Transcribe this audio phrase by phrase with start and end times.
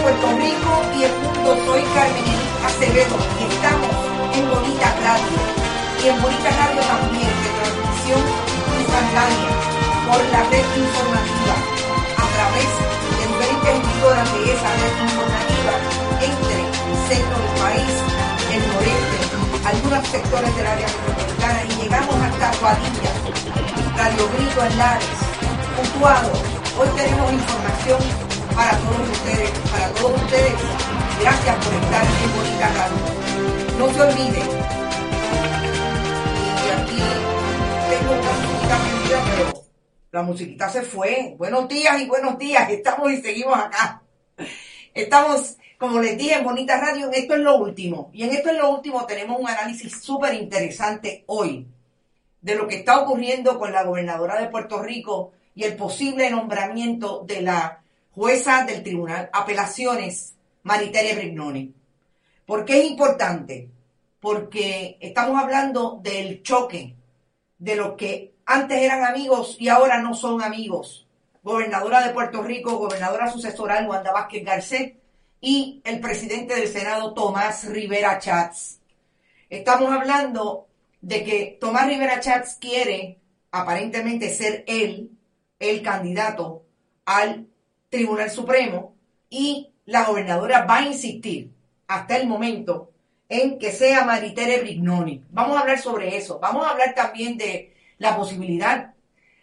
[0.00, 0.16] 5
[0.96, 2.24] y el punto, soy Carmen
[2.64, 3.92] Acevedo y estamos
[4.32, 5.36] en Bonita Radio.
[6.00, 8.22] Y en Bonita Radio también, de transmisión
[8.80, 9.52] instantánea
[10.08, 11.56] por la red informativa,
[12.16, 12.70] a través
[13.12, 15.74] de diferentes emisoras de esa red informativa,
[16.24, 17.92] entre el centro del país,
[18.56, 19.18] el noreste,
[19.68, 23.12] algunos sectores del área metropolitana y llegamos hasta Guadilla,
[24.00, 25.20] Radio Grito Lares,
[25.76, 26.32] Puntuado.
[26.80, 30.54] Hoy tenemos información para todos ustedes, para todos ustedes.
[31.20, 33.78] Gracias por estar en Bonita Radio.
[33.78, 34.48] No se olviden.
[36.56, 37.02] Y aquí
[37.90, 39.64] tengo una musiquita prendida, pero
[40.12, 41.34] la musiquita se fue.
[41.38, 42.70] Buenos días y buenos días.
[42.70, 44.02] Estamos y seguimos acá.
[44.94, 47.10] Estamos, como les dije, en Bonita Radio.
[47.12, 48.10] Esto es lo último.
[48.12, 51.66] Y en esto es lo último tenemos un análisis súper interesante hoy
[52.40, 57.22] de lo que está ocurriendo con la gobernadora de Puerto Rico y el posible nombramiento
[57.26, 57.80] de la
[58.14, 61.74] jueza del Tribunal Apelaciones, Mariteria Brignoni.
[62.46, 63.70] ¿Por qué es importante?
[64.20, 66.96] Porque estamos hablando del choque
[67.58, 71.06] de los que antes eran amigos y ahora no son amigos.
[71.42, 75.00] Gobernadora de Puerto Rico, gobernadora sucesoral Wanda Vázquez Garcet
[75.40, 78.80] y el presidente del Senado Tomás Rivera Chats.
[79.48, 80.68] Estamos hablando
[81.00, 83.18] de que Tomás Rivera Chats quiere
[83.50, 85.12] aparentemente ser él
[85.58, 86.64] el candidato
[87.04, 87.49] al
[87.90, 88.94] Tribunal Supremo
[89.28, 91.50] y la gobernadora va a insistir
[91.88, 92.92] hasta el momento
[93.28, 95.24] en que sea Maritere Brignoni.
[95.30, 96.38] Vamos a hablar sobre eso.
[96.40, 98.94] Vamos a hablar también de la posibilidad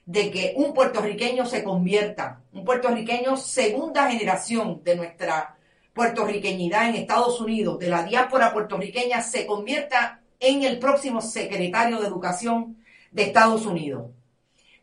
[0.05, 5.57] de que un puertorriqueño se convierta, un puertorriqueño segunda generación de nuestra
[5.93, 12.07] puertorriqueñidad en Estados Unidos, de la diáspora puertorriqueña, se convierta en el próximo secretario de
[12.07, 12.77] Educación
[13.11, 14.11] de Estados Unidos.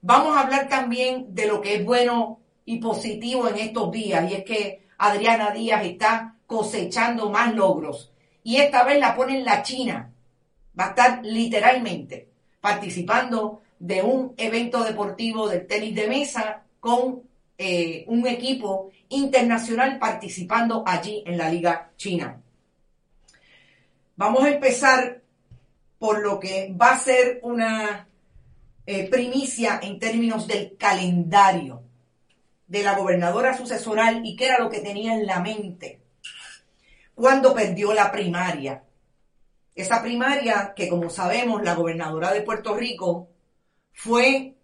[0.03, 4.35] Vamos a hablar también de lo que es bueno y positivo en estos días, y
[4.35, 8.13] es que Adriana Díaz está cosechando más logros.
[8.43, 10.11] Y esta vez la pone la China.
[10.79, 12.29] Va a estar literalmente
[12.61, 17.23] participando de un evento deportivo del tenis de mesa con
[17.57, 22.41] eh, un equipo internacional participando allí en la Liga China.
[24.17, 25.23] Vamos a empezar
[25.99, 28.09] por lo que va a ser una
[28.87, 31.84] eh, primicia en términos del calendario
[32.67, 36.01] de la gobernadora sucesoral y qué era lo que tenía en la mente
[37.15, 38.83] cuando perdió la primaria.
[39.75, 43.29] Esa primaria que, como sabemos, la gobernadora de Puerto Rico
[43.93, 44.55] fue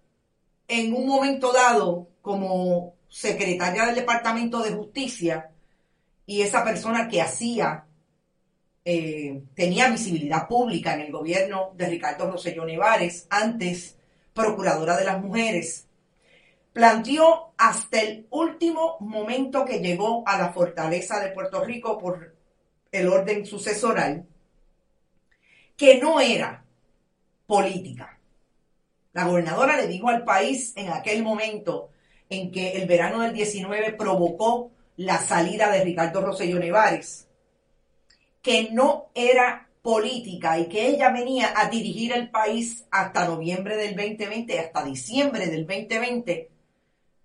[0.68, 5.50] en un momento dado como secretaria del Departamento de Justicia
[6.26, 7.86] y esa persona que hacía,
[8.84, 13.96] eh, tenía visibilidad pública en el gobierno de Ricardo Rosselló Nevares, antes
[14.32, 15.86] procuradora de las mujeres,
[16.72, 22.34] planteó hasta el último momento que llegó a la fortaleza de Puerto Rico por
[22.92, 24.26] el orden sucesoral,
[25.76, 26.64] que no era
[27.46, 28.18] política.
[29.12, 31.90] La gobernadora le dijo al país en aquel momento
[32.28, 37.26] en que el verano del 19 provocó la salida de Ricardo Rosselló Nevares,
[38.42, 43.96] que no era política y que ella venía a dirigir el país hasta noviembre del
[43.96, 46.50] 2020, hasta diciembre del 2020,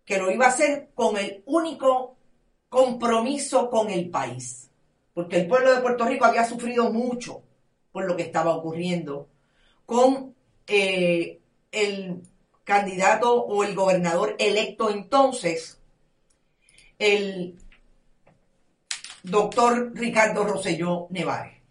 [0.05, 2.15] que lo iba a hacer con el único
[2.69, 4.69] compromiso con el país,
[5.13, 7.41] porque el pueblo de Puerto Rico había sufrido mucho
[7.91, 9.29] por lo que estaba ocurriendo
[9.85, 10.35] con
[10.67, 11.39] eh,
[11.71, 12.21] el
[12.63, 15.79] candidato o el gobernador electo entonces,
[16.99, 17.57] el
[19.23, 21.61] doctor Ricardo Rosselló Nevares.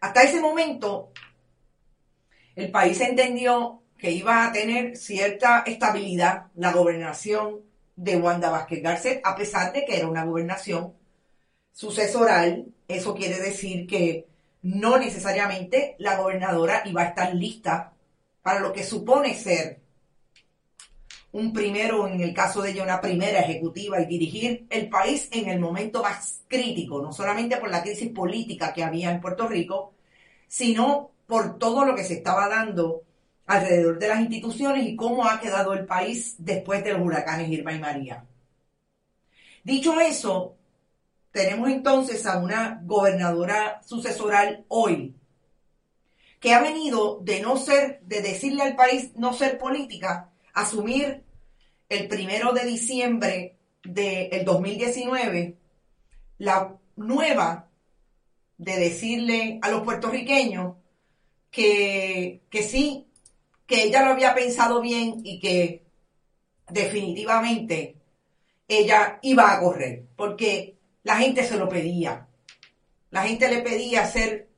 [0.00, 1.10] Hasta ese momento,
[2.54, 7.60] el país entendió que iba a tener cierta estabilidad la gobernación
[7.96, 10.94] de Wanda Vázquez Garcet, a pesar de que era una gobernación
[11.72, 12.66] sucesoral.
[12.86, 14.26] Eso quiere decir que
[14.62, 17.92] no necesariamente la gobernadora iba a estar lista
[18.42, 19.80] para lo que supone ser
[21.32, 25.48] un primero, en el caso de ella, una primera ejecutiva y dirigir el país en
[25.48, 29.92] el momento más crítico, no solamente por la crisis política que había en Puerto Rico,
[30.46, 33.02] sino por todo lo que se estaba dando
[33.48, 37.72] alrededor de las instituciones y cómo ha quedado el país después de los huracanes Irma
[37.72, 38.24] y María.
[39.64, 40.56] Dicho eso,
[41.32, 45.14] tenemos entonces a una gobernadora sucesoral hoy,
[46.38, 51.24] que ha venido de no ser, de decirle al país no ser política, asumir
[51.88, 55.56] el primero de diciembre del 2019
[56.36, 57.68] la nueva
[58.58, 60.76] de decirle a los puertorriqueños
[61.50, 63.07] que, que sí,
[63.68, 65.84] que ella lo había pensado bien y que
[66.70, 67.96] definitivamente
[68.66, 72.26] ella iba a correr, porque la gente se lo pedía.
[73.10, 74.48] La gente le pedía hacer,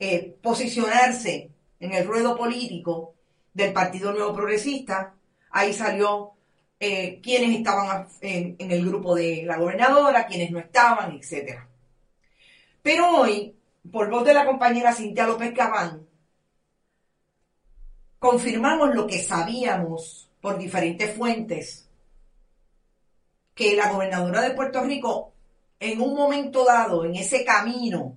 [0.00, 3.14] eh, posicionarse en el ruedo político
[3.54, 5.14] del Partido Nuevo Progresista.
[5.50, 6.32] Ahí salió
[6.80, 11.60] eh, quienes estaban en, en, el grupo de la gobernadora, quienes no estaban, etc.
[12.82, 13.54] Pero hoy,
[13.92, 16.08] por voz de la compañera Cintia López Cabán,
[18.32, 21.86] confirmamos lo que sabíamos por diferentes fuentes,
[23.54, 25.34] que la gobernadora de Puerto Rico,
[25.78, 28.16] en un momento dado, en ese camino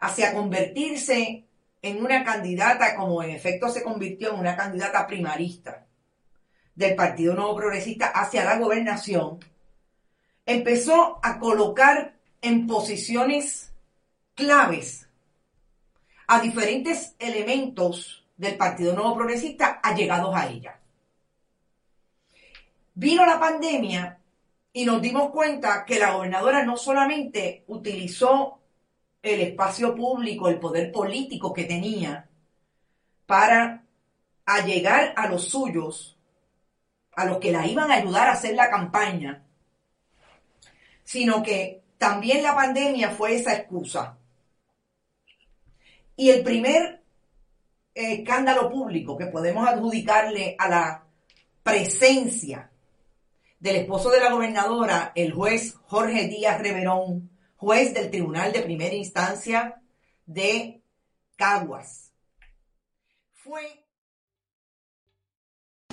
[0.00, 1.46] hacia convertirse
[1.80, 5.86] en una candidata, como en efecto se convirtió en una candidata primarista
[6.74, 9.38] del Partido Nuevo Progresista hacia la gobernación,
[10.44, 13.72] empezó a colocar en posiciones
[14.34, 15.08] claves
[16.26, 20.78] a diferentes elementos del Partido Nuevo Progresista allegados a ella.
[22.94, 24.18] Vino la pandemia
[24.72, 28.60] y nos dimos cuenta que la gobernadora no solamente utilizó
[29.22, 32.28] el espacio público, el poder político que tenía
[33.26, 33.84] para
[34.44, 36.16] allegar a los suyos,
[37.12, 39.42] a los que la iban a ayudar a hacer la campaña,
[41.02, 44.18] sino que también la pandemia fue esa excusa.
[46.16, 47.02] Y el primer
[47.96, 51.04] escándalo público que podemos adjudicarle a la
[51.62, 52.70] presencia
[53.58, 58.94] del esposo de la gobernadora, el juez Jorge Díaz Reverón, juez del Tribunal de Primera
[58.94, 59.80] Instancia
[60.26, 60.82] de
[61.36, 62.12] Caguas.
[63.32, 63.82] Fue...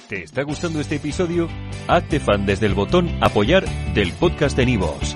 [0.10, 1.48] ¿Te está gustando este episodio?
[1.88, 5.16] Hazte fan desde el botón apoyar del podcast de Nivos.